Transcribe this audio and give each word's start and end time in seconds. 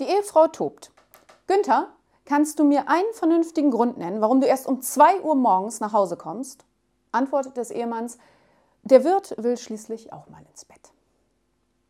Die 0.00 0.06
Ehefrau 0.06 0.46
tobt. 0.46 0.92
Günther, 1.46 1.88
kannst 2.24 2.58
du 2.58 2.64
mir 2.64 2.88
einen 2.88 3.12
vernünftigen 3.12 3.70
Grund 3.70 3.98
nennen, 3.98 4.22
warum 4.22 4.40
du 4.40 4.46
erst 4.46 4.66
um 4.66 4.80
2 4.80 5.20
Uhr 5.20 5.34
morgens 5.34 5.80
nach 5.80 5.92
Hause 5.92 6.16
kommst? 6.16 6.64
Antwortet 7.12 7.58
des 7.58 7.70
Ehemanns, 7.70 8.16
der 8.82 9.04
Wirt 9.04 9.34
will 9.36 9.58
schließlich 9.58 10.10
auch 10.10 10.26
mal 10.30 10.42
ins 10.50 10.64
Bett. 10.64 10.80